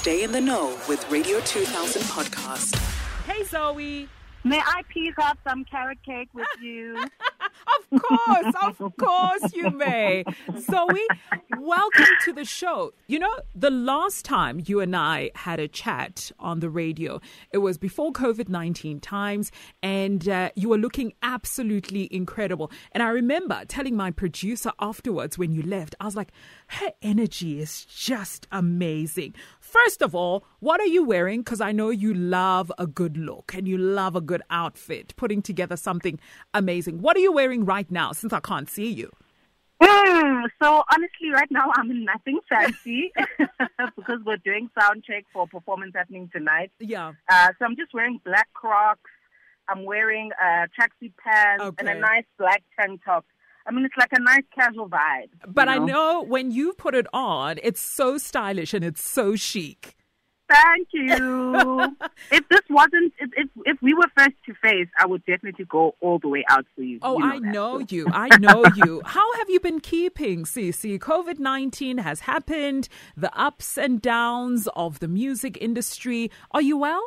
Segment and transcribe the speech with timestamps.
[0.00, 2.74] Stay in the know with Radio 2000 podcast.
[3.26, 4.08] Hey, Zoe.
[4.44, 7.04] May I pick up some carrot cake with you?
[7.92, 10.24] of course, of course you may.
[10.58, 11.06] Zoe,
[11.58, 12.92] welcome to the show.
[13.06, 17.20] You know, the last time you and I had a chat on the radio,
[17.52, 19.50] it was before COVID 19 times,
[19.82, 22.70] and uh, you were looking absolutely incredible.
[22.92, 26.32] And I remember telling my producer afterwards when you left, I was like,
[26.68, 29.34] her energy is just amazing.
[29.60, 31.40] First of all, what are you wearing?
[31.40, 35.42] Because I know you love a good look and you love a good outfit, putting
[35.42, 36.18] together something
[36.54, 37.00] amazing.
[37.00, 39.10] What are you wearing right now since I can't see you?
[39.82, 43.12] Mm, so honestly, right now I'm in nothing fancy
[43.96, 46.70] because we're doing sound check for performance happening tonight.
[46.78, 47.12] Yeah.
[47.28, 49.10] Uh, so I'm just wearing black Crocs.
[49.68, 51.76] I'm wearing uh, tracksuit pants Okay.
[51.78, 53.24] and a nice black tank top.
[53.66, 55.28] I mean, it's like a nice casual vibe.
[55.46, 59.36] But you I know when you put it on, it's so stylish and it's so
[59.36, 59.96] chic.
[60.50, 61.96] Thank you.
[62.32, 65.94] if this wasn't, if, if if we were face to face, I would definitely go
[66.00, 66.98] all the way out for you.
[67.02, 67.52] Oh, You I that.
[67.52, 68.06] know you.
[68.12, 69.02] I know you.
[69.04, 70.98] How have you been keeping, Cece?
[70.98, 76.30] COVID 19 has happened, the ups and downs of the music industry.
[76.50, 77.02] Are you well?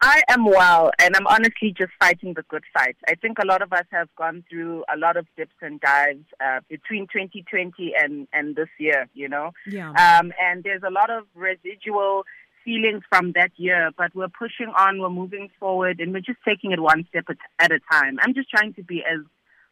[0.00, 2.96] I am well, and I'm honestly just fighting the good fight.
[3.08, 6.24] I think a lot of us have gone through a lot of dips and dives
[6.44, 9.52] uh, between 2020 and, and this year, you know.
[9.66, 9.90] Yeah.
[9.90, 12.24] Um, and there's a lot of residual
[12.62, 16.72] feelings from that year, but we're pushing on, we're moving forward, and we're just taking
[16.72, 18.18] it one step at, at a time.
[18.20, 19.20] I'm just trying to be as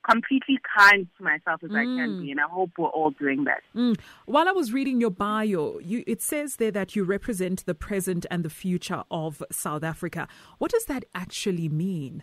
[0.08, 3.62] completely kind to myself as I can be, and I hope we're all doing that.
[3.74, 3.98] Mm.
[4.26, 8.26] While I was reading your bio, you, it says there that you represent the present
[8.30, 10.28] and the future of South Africa.
[10.58, 12.22] What does that actually mean?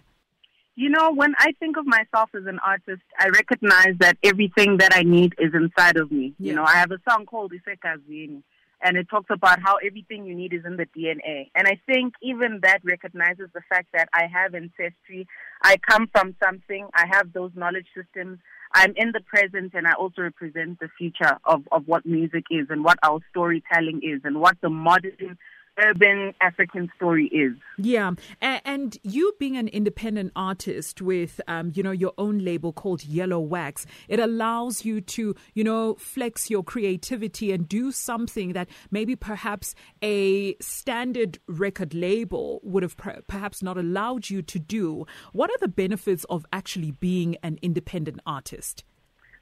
[0.76, 4.96] You know, when I think of myself as an artist, I recognize that everything that
[4.96, 6.34] I need is inside of me.
[6.40, 6.50] Yeah.
[6.50, 8.42] You know, I have a song called Isekazini,
[8.84, 11.50] and it talks about how everything you need is in the DNA.
[11.56, 15.28] And I think even that recognizes the fact that I have ancestry.
[15.64, 16.88] I come from something.
[16.94, 18.40] I have those knowledge systems.
[18.74, 22.68] I'm in the present, and I also represent the future of, of what music is
[22.70, 25.38] and what our storytelling is and what the modern
[25.80, 27.54] urban African story is.
[27.78, 28.12] Yeah,
[28.42, 33.40] and, you being an independent artist with, um, you know, your own label called Yellow
[33.40, 39.16] Wax, it allows you to, you know, flex your creativity and do something that maybe
[39.16, 45.06] perhaps a standard record label would have per- perhaps not allowed you to do.
[45.32, 48.84] What are the benefits of actually being an independent artist?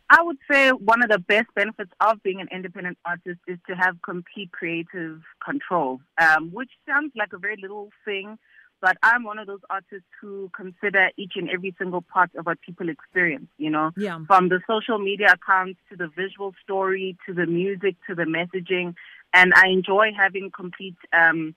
[0.09, 3.75] I would say one of the best benefits of being an independent artist is to
[3.75, 8.39] have complete creative control, um, which sounds like a very little thing,
[8.81, 12.61] but I'm one of those artists who consider each and every single part of what
[12.61, 14.19] people experience, you know, Yeah.
[14.25, 18.95] from the social media accounts to the visual story to the music to the messaging.
[19.33, 21.55] And I enjoy having complete, um,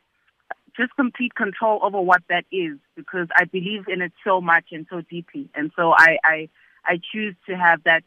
[0.76, 4.86] just complete control over what that is because I believe in it so much and
[4.90, 5.48] so deeply.
[5.54, 6.48] And so I, I,
[6.84, 8.04] I choose to have that, that,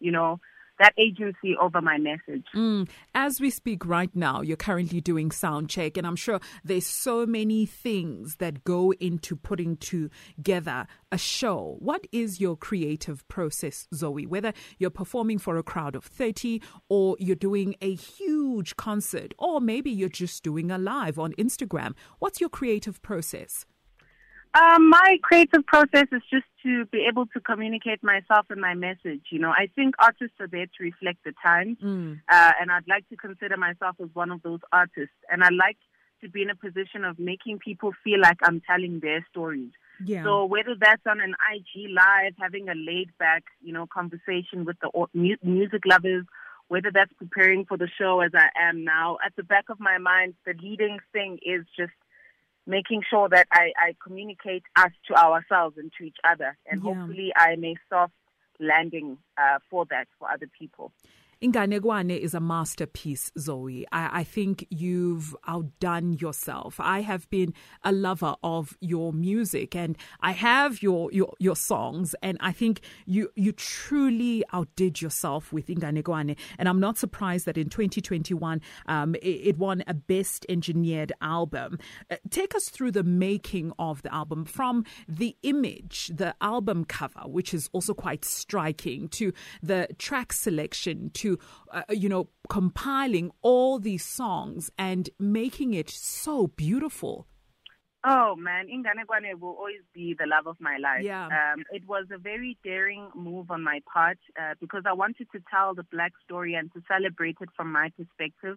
[0.00, 0.40] you know,
[0.78, 2.44] that agency over my message.
[2.54, 2.88] Mm.
[3.14, 7.26] As we speak right now, you're currently doing sound check, and I'm sure there's so
[7.26, 11.76] many things that go into putting together a show.
[11.80, 14.26] What is your creative process, Zoe?
[14.26, 19.60] Whether you're performing for a crowd of 30, or you're doing a huge concert, or
[19.60, 23.64] maybe you're just doing a live on Instagram, what's your creative process?
[24.54, 29.22] Um, my creative process is just to be able to communicate myself and my message.
[29.30, 32.20] You know, I think artists are there to reflect the times, Mm.
[32.28, 35.14] uh, and I'd like to consider myself as one of those artists.
[35.30, 35.76] And I like
[36.22, 39.70] to be in a position of making people feel like I'm telling their stories.
[40.04, 40.24] Yeah.
[40.24, 44.78] So whether that's on an IG live, having a laid back, you know, conversation with
[44.80, 46.24] the mu- music lovers,
[46.68, 49.98] whether that's preparing for the show as I am now, at the back of my
[49.98, 51.92] mind, the leading thing is just
[52.68, 56.56] making sure that I, I communicate us to ourselves and to each other.
[56.70, 56.94] And Yeah.
[56.94, 58.12] hopefully I may soft
[58.60, 60.92] landing uh, for that for other people.
[61.40, 63.86] Inganekwane is a masterpiece, Zoe.
[63.92, 66.80] I, I think you've outdone yourself.
[66.80, 67.54] I have been
[67.84, 72.80] a lover of your music and I have your, your, your songs and I think
[73.06, 76.36] you, you truly outdid yourself with Inganekwane.
[76.58, 81.78] And I'm not surprised that in 2021, um, it, it won a best engineered album.
[82.10, 87.20] Uh, take us through the making of the album from the image, the album cover,
[87.26, 89.32] which is also quite striking, to
[89.62, 91.27] the track selection, to
[91.72, 97.26] uh, you know compiling all these songs and making it so beautiful.
[98.04, 101.02] Oh man, Inganekwane will always be the love of my life.
[101.02, 101.26] Yeah.
[101.26, 105.40] Um, it was a very daring move on my part uh, because I wanted to
[105.52, 108.56] tell the black story and to celebrate it from my perspective.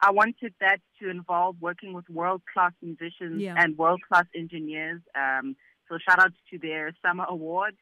[0.00, 3.54] I wanted that to involve working with world class musicians Yeah.
[3.58, 5.00] and world class engineers.
[5.14, 5.56] Um,
[5.88, 7.78] so shout out to the SAMA awards.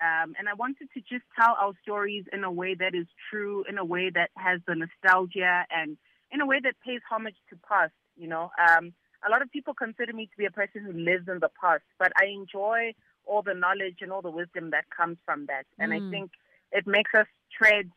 [0.00, 3.64] Um, and I wanted to just tell our stories in a way that is true,
[3.68, 5.96] in a way that has the nostalgia, and
[6.32, 7.92] in a way that pays homage to past.
[8.16, 8.92] You know, um,
[9.26, 11.82] a lot of people consider me to be a person who lives in the past,
[11.98, 12.94] but I enjoy
[13.24, 15.64] all the knowledge and all the wisdom that comes from that.
[15.78, 15.96] And Mm.
[15.96, 16.32] I think
[16.72, 17.26] it makes us
[17.56, 17.90] tread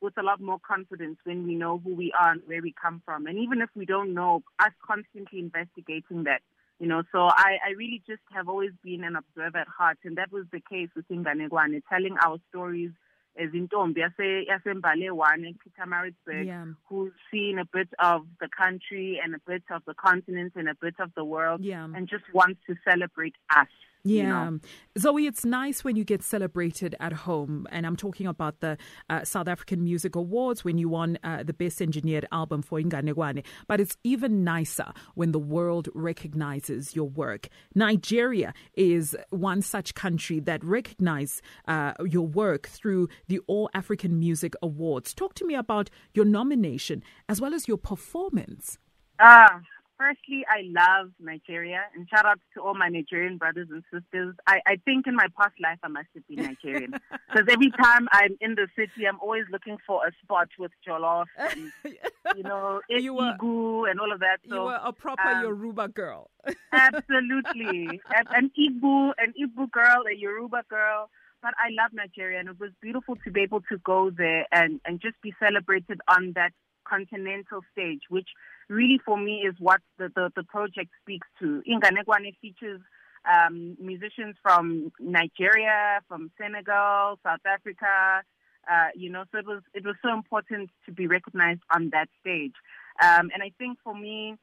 [0.00, 3.02] with a lot more confidence when we know who we are and where we come
[3.04, 3.26] from.
[3.26, 6.42] And even if we don't know, us constantly investigating that.
[6.80, 10.16] You know, so I, I really just have always been an observer at heart, and
[10.16, 12.90] that was the case with Inganekwane, telling our stories
[13.38, 16.64] as Intombi yase- yaseMbalewane in Pietermaritzburg, Yeah.
[16.88, 20.74] who's seen a bit of the country and a bit of the continent and a
[20.74, 21.84] bit of the world, Yeah.
[21.84, 23.68] and just wants to celebrate us.
[24.04, 24.28] You Yeah.
[24.50, 24.58] know.
[24.98, 27.66] Zoe, it's nice when you get celebrated at home.
[27.70, 31.52] And I'm talking about the uh, South African Music Awards when you won uh, the
[31.52, 33.44] Best Engineered Album for Inganekwane.
[33.68, 37.48] But it's even nicer when the world recognizes your work.
[37.74, 44.54] Nigeria is one such country that recognize uh, your work through the All African Music
[44.62, 45.12] Awards.
[45.14, 48.78] Talk to me about your nomination as well as your performance.
[49.18, 49.60] Ah,
[50.00, 54.34] firstly, I love Nigeria, and shout out to all my Nigerian brothers and sisters.
[54.46, 56.92] I, I think in my past life I must have been Nigerian
[57.28, 61.26] because every time I'm in the city, I'm always looking for a spot with jollof
[61.38, 61.72] and
[62.36, 64.38] you know You were- and all of that.
[64.48, 66.30] So you were a proper um, Yoruba girl.
[66.72, 68.00] Absolutely.
[68.14, 71.10] an, an Igbo, an Igbo girl, a Yoruba girl.
[71.42, 74.78] But I love Nigeria, and it was beautiful to be able to go there and,
[74.84, 76.52] and just be celebrated on that
[76.90, 78.28] continental stage, which
[78.68, 81.62] really for me is what the, the, the project speaks to.
[81.68, 82.80] Inganekwane features
[83.24, 88.22] um, musicians from Nigeria, from Senegal, South Africa,
[88.70, 92.08] uh, you know, so it was it was so important to be recognized on that
[92.20, 92.54] stage.
[93.02, 94.36] Um, and I think for me,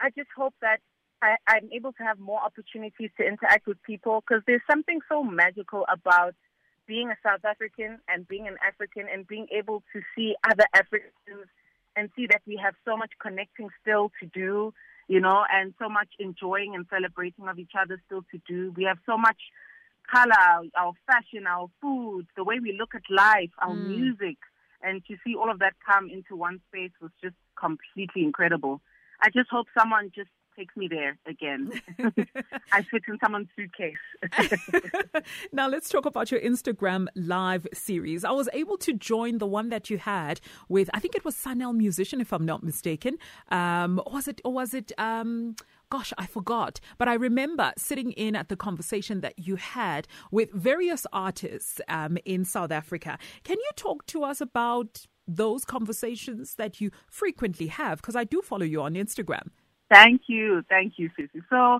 [0.00, 0.78] I just hope that
[1.22, 5.22] I, I'm able to have more opportunities to interact with people because there's something so
[5.24, 6.34] magical about
[6.86, 11.50] being a South African and being an African and being able to see other Africans
[11.98, 14.72] and see that we have so much connecting still to do,
[15.08, 18.72] you know, and so much enjoying and celebrating of each other still to do.
[18.76, 19.40] We have so much
[20.08, 23.86] color, our fashion, our food, the way we look at life, our Mm.
[23.96, 24.38] music,
[24.80, 28.80] and to see all of that come into one space was just completely incredible.
[29.20, 31.70] I just hope someone just takes me there again.
[32.72, 33.96] I fit in someone's suitcase.
[35.52, 38.24] now let's talk about your Instagram live series.
[38.24, 41.36] I was able to join the one that you had with I think it was
[41.36, 43.18] Sanel Musician, if I'm not mistaken.
[43.50, 45.54] Um, was it or was it um
[45.90, 46.80] Gosh, I forgot.
[46.98, 52.18] But I remember sitting in at the conversation that you had with various artists um,
[52.26, 53.18] in South Africa.
[53.42, 58.02] Can you talk to us about those conversations that you frequently have?
[58.02, 59.48] Because I do follow you on Instagram.
[59.90, 60.62] Thank you.
[60.68, 61.42] Thank you, Susie.
[61.50, 61.78] So,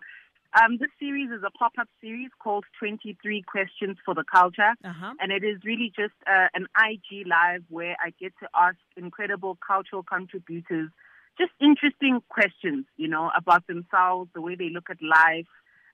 [0.54, 4.72] um, this series is a pop up series called 23 Questions for the Culture.
[4.82, 5.12] Uh-huh.
[5.20, 9.58] And it is really just uh, an IG live where I get to ask incredible
[9.66, 10.90] cultural contributors
[11.38, 15.46] just interesting questions, you know, about themselves, the way they look at life,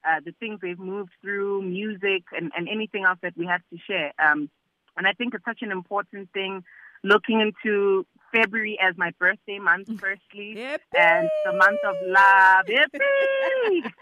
[0.09, 3.79] uh, the things they've moved through, music, and, and anything else that we have to
[3.87, 4.13] share.
[4.19, 4.49] Um,
[4.97, 6.65] and I think it's such an important thing
[7.03, 10.79] looking into February as my birthday month, firstly, Yippee!
[10.99, 12.67] and the month of love.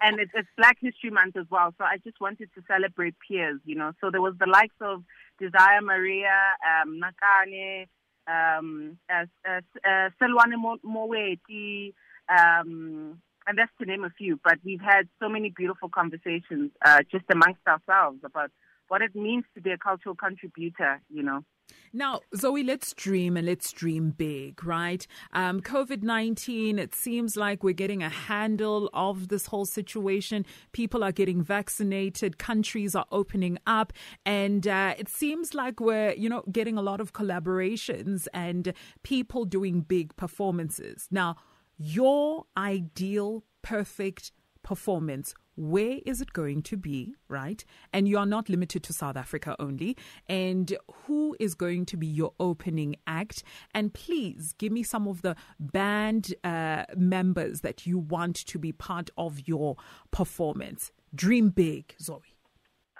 [0.00, 1.74] And it's, it's Black History Month as well.
[1.78, 3.92] So I just wanted to celebrate peers, you know.
[4.00, 5.04] So there was the likes of
[5.38, 6.34] Desire Maria,
[6.66, 7.86] um, Nakhane,
[8.26, 11.92] um, uh, uh, uh, Selwane Mo- Moweti,
[12.28, 14.40] um, and that's to name a few.
[14.42, 18.50] But we've had so many beautiful conversations uh, just amongst ourselves about
[18.88, 21.44] what it means to be a cultural contributor, you know.
[21.92, 25.06] Now, Zoe, let's dream and let's dream big, right?
[25.32, 30.46] Um, COVID 19, it seems like we're getting a handle of this whole situation.
[30.72, 33.92] People are getting vaccinated, countries are opening up,
[34.24, 39.44] and uh, it seems like we're, you know, getting a lot of collaborations and people
[39.44, 41.08] doing big performances.
[41.10, 41.36] Now,
[41.76, 47.64] your ideal, perfect performance where is it going to be, right?
[47.92, 49.96] And you are not limited to South Africa only.
[50.28, 53.42] And who is going to be your opening act?
[53.74, 58.72] And please give me some of the band uh, members that you want to be
[58.72, 59.76] part of your
[60.10, 60.92] performance.
[61.14, 62.20] Dream big, Zoe.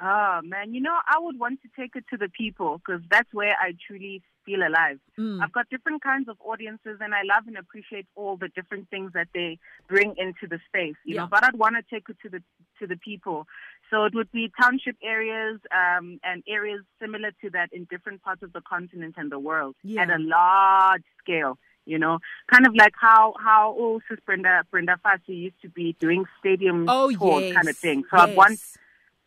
[0.04, 3.32] Oh man, you know, I would want to take it to the people because that's
[3.32, 4.98] where I truly feel alive.
[5.18, 5.42] Mm.
[5.42, 9.12] I've got different kinds of audiences, and I love and appreciate all the different things
[9.14, 9.58] that they
[9.88, 10.96] bring into the space.
[11.04, 11.20] You Yeah.
[11.22, 12.42] know, but I'd want to take it to the
[12.78, 13.46] to the people.
[13.90, 18.42] So it would be township areas um, and areas similar to that in different parts
[18.42, 20.02] of the continent and the world Yeah.
[20.02, 21.58] at a large scale.
[21.84, 22.20] You know,
[22.50, 26.86] kind of like how how oh, Sis Brenda Brenda Fassie used to be doing stadium
[26.88, 27.54] oh, tours yes.
[27.56, 28.04] kind of thing.
[28.08, 28.28] So yes.
[28.28, 28.60] I'd want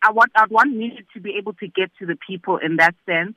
[0.01, 2.95] I want I'd want music to be able to get to the people in that
[3.05, 3.35] sense.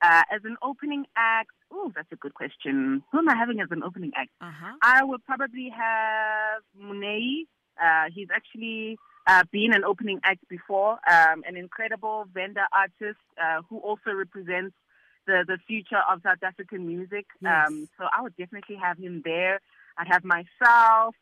[0.00, 3.02] Uh, as an opening act, oh, that's a good question.
[3.10, 4.30] Who am I having as an opening act?
[4.40, 4.74] Uh-huh.
[4.82, 7.46] I would probably have Muneyi.
[7.82, 13.62] Uh, he's actually uh, been an opening act before, um, an incredible Venda artist uh,
[13.68, 14.74] who also represents
[15.26, 17.26] the, the future of South African music.
[17.40, 17.68] Yes.
[17.68, 19.60] Um, so I would definitely have him there.
[19.98, 21.14] I'd have myself.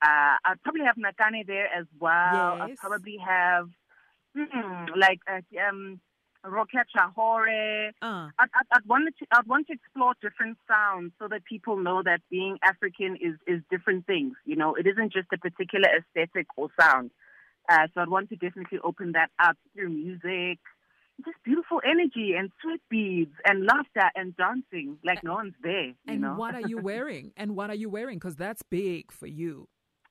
[0.00, 2.62] Uh, I'd probably have Nakhane there as well.
[2.62, 3.68] I'd probably have
[4.36, 6.00] hmm, like uh, um,
[6.44, 7.90] Rokia Traoré.
[8.00, 11.76] Uh, I'd, I'd, I'd want to I'd want to explore different sounds so that people
[11.76, 14.34] know that being African is is different things.
[14.44, 17.10] You know, it isn't just a particular aesthetic or sound.
[17.68, 20.58] Uh, so I'd want to definitely open that up through music,
[21.24, 25.88] just beautiful energy and sweet beads and laughter and dancing like no one's there.
[25.88, 26.34] You and know.
[26.34, 27.32] what are you wearing?
[27.36, 28.18] And what are you wearing?
[28.18, 29.68] Because that's big for you.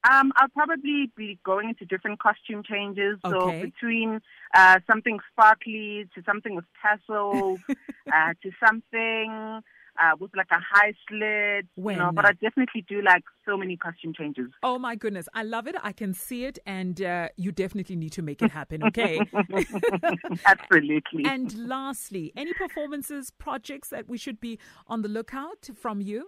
[0.09, 3.19] Um, I'll probably be going into different costume changes.
[3.29, 3.61] So Okay.
[3.61, 4.21] between
[4.55, 7.59] uh, something sparkly to something with tassels
[8.13, 9.61] uh, to something
[9.99, 11.65] uh, with like a high slit.
[11.75, 11.95] When?
[11.95, 14.47] You know, but I definitely do like so many costume changes.
[14.63, 15.75] Oh my goodness, I love it.
[15.81, 18.83] I can see it, and uh, you definitely need to make it happen.
[18.83, 19.19] Okay.
[20.45, 21.25] Absolutely.
[21.25, 26.25] and lastly, any performances, projects that we should be on the lookout from you?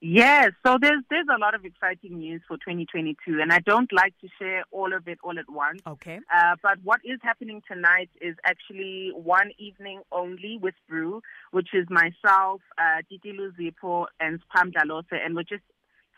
[0.00, 4.14] Yes, so there's there's a lot of exciting news for 2022, and I don't like
[4.20, 5.82] to share all of it all at once.
[5.84, 6.20] Okay.
[6.32, 11.86] Uh, but what is happening tonight is actually one evening only with Brew, which is
[11.90, 15.64] myself, uh, Titi Luzipo, and Pam Dalose, and we're just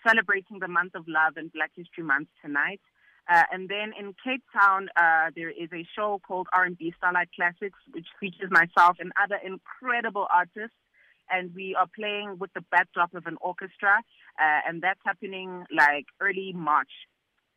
[0.07, 2.81] celebrating the month of love and Black History Month tonight.
[3.31, 7.79] Uh, and then in Cape Town, uh, there is a show called R&B Starlight Classics,
[7.93, 10.77] which features myself and other incredible artists.
[11.31, 13.97] And we are playing with the backdrop of an orchestra,
[14.41, 16.91] uh, and that's happening like early March.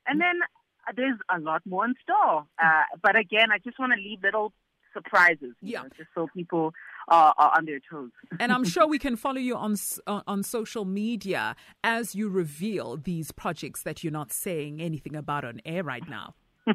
[0.08, 0.40] And then
[0.88, 2.46] uh, there's a lot more in store.
[2.62, 4.54] Uh, but again, I just want to leave little
[4.94, 5.84] surprises, you Yeah.
[5.84, 6.72] know, just so people
[7.08, 8.12] are, are on their toes.
[8.40, 9.76] And I'm sure we can follow you on
[10.08, 15.44] on on social media as you reveal these projects that you're not saying anything about
[15.46, 16.36] on air right now.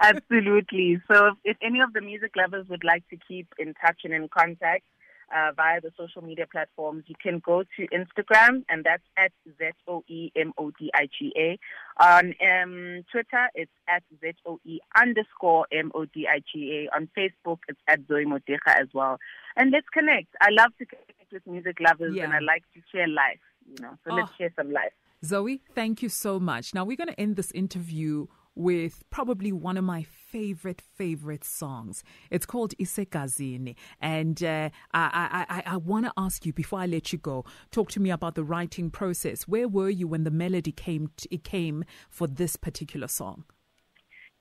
[0.00, 1.00] Absolutely.
[1.10, 4.12] So if, if any of the music lovers would like to keep in touch and
[4.14, 4.84] in contact
[5.34, 9.70] uh, via the social media platforms, you can go to Instagram, and that's at Z
[9.88, 11.58] O E M O D I G A.
[12.02, 16.96] On um, Twitter, it's at Z O E underscore M O D I G A.
[16.96, 19.18] On Facebook, it's at Zoe Modiga as well.
[19.56, 20.28] And let's connect.
[20.40, 22.24] I love to connect with music lovers, Yeah.
[22.24, 23.40] and I like to share life.
[23.68, 24.34] You know, so let's Oh.
[24.38, 24.92] share some life.
[25.24, 26.74] Zoe, thank you so much.
[26.74, 32.02] Now we're going to end this interview with probably one of my favorite favorite songs.
[32.30, 36.86] It's called Isekazini, and uh, I I, I, I want to ask you before I
[36.86, 37.44] let you go.
[37.70, 39.48] Talk to me about the writing process.
[39.48, 41.10] Where were you when the melody came?
[41.18, 43.44] To, it came for this particular song.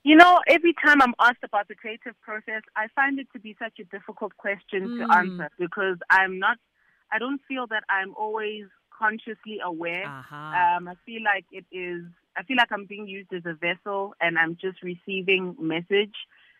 [0.03, 3.55] You know, every time I'm asked about the creative process, I find it to be
[3.59, 4.97] such a difficult question Mm.
[5.07, 6.57] to answer because I'm not,
[7.11, 8.65] I don't feel that I'm always
[8.97, 10.05] consciously aware.
[10.05, 10.77] Aha.
[10.77, 12.03] Um, I feel like it is,
[12.39, 16.15] I feel like I'm being used as a vessel and I'm just receiving message.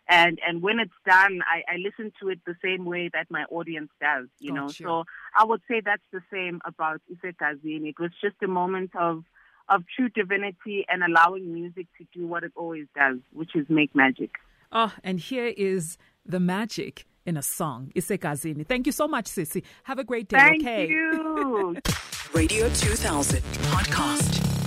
[0.09, 3.45] And, and when it's done, I, I listen to it the same way that my
[3.49, 4.67] audience does, you know.
[4.67, 5.05] So
[5.37, 7.89] I would say that's the same about Isekazini.
[7.89, 9.23] It was just a moment of,
[9.69, 13.95] of true divinity and allowing music to do what it always does, which is make
[13.95, 14.31] magic.
[14.73, 18.67] Oh, and here is the magic in a song, Isekazini.
[18.67, 19.63] Thank you so much, Sissy.
[19.83, 20.37] Have a great day.
[20.37, 20.87] Thank okay.
[20.89, 21.77] you.
[22.33, 24.58] Radio 2000 podcast.